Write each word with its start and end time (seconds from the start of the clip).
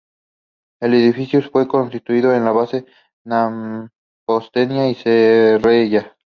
El 0.81 0.95
edificio 0.95 1.43
fue 1.43 1.67
construido 1.67 2.31
a 2.31 2.51
base 2.51 2.81
de 2.81 2.89
mampostería 3.23 4.89
y 4.89 4.95
sillería. 4.95 6.17